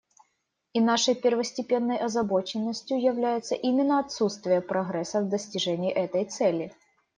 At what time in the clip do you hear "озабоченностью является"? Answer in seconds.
1.97-3.53